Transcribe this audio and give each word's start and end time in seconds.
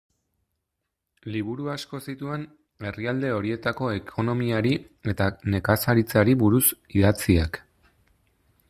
Liburu 1.35 1.67
asko 1.73 1.99
zituen 2.13 2.45
herrialde 2.87 3.31
horietako 3.35 3.91
ekonomiari 3.99 4.73
eta 5.15 5.29
nekazaritzari 5.57 6.37
buruz 6.45 6.65
idatziak. 7.01 7.63